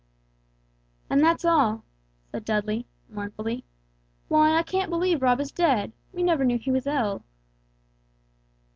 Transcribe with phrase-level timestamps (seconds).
[1.11, 1.83] "And that's all,"
[2.31, 3.65] said Dudley, mournfully;
[4.29, 7.23] "why, I can't believe Rob is dead we never knew he was ill."